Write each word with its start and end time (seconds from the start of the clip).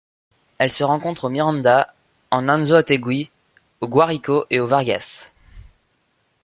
Elle 0.57 0.71
se 0.71 0.83
rencontre 0.83 1.25
au 1.25 1.29
Miranda, 1.29 1.93
en 2.31 2.49
Anzoátegui, 2.49 3.29
au 3.81 3.87
Guárico 3.87 4.47
et 4.49 4.59
au 4.59 4.65
Vargas. 4.65 5.29